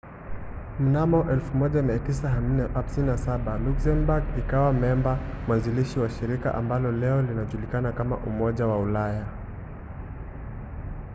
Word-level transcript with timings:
mnamo 0.83 1.19
1957 1.23 3.57
luxembourg 3.65 4.23
ikawa 4.41 4.71
memba 4.81 5.13
mwanzilishi 5.47 5.97
wa 5.99 6.09
shirika 6.09 6.55
ambalo 6.55 6.91
leo 6.91 7.21
linajulikana 7.21 7.91
kama 7.91 8.17
umoja 8.17 8.67
wa 8.67 8.77
ulaya 8.79 9.25